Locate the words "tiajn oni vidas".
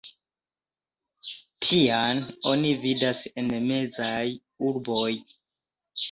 1.65-3.21